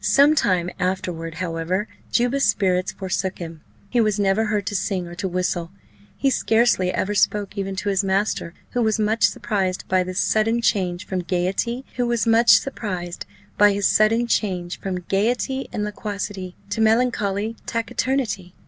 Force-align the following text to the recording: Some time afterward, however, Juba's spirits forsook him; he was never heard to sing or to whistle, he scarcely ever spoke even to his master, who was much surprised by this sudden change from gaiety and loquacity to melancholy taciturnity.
Some 0.03 0.33
time 0.33 0.71
afterward, 0.79 1.35
however, 1.35 1.87
Juba's 2.11 2.43
spirits 2.43 2.91
forsook 2.91 3.37
him; 3.37 3.61
he 3.87 4.01
was 4.01 4.19
never 4.19 4.45
heard 4.45 4.65
to 4.65 4.75
sing 4.75 5.05
or 5.05 5.13
to 5.13 5.27
whistle, 5.27 5.69
he 6.17 6.31
scarcely 6.31 6.91
ever 6.91 7.13
spoke 7.13 7.55
even 7.55 7.75
to 7.75 7.87
his 7.89 8.03
master, 8.03 8.55
who 8.71 8.81
was 8.81 8.97
much 8.97 9.27
surprised 9.27 9.87
by 9.87 10.01
this 10.01 10.17
sudden 10.19 10.59
change 10.59 11.05
from 11.05 11.19
gaiety 11.21 11.85
and 11.99 12.07
loquacity 15.83 16.55
to 16.71 16.81
melancholy 16.81 17.55
taciturnity. 17.67 18.55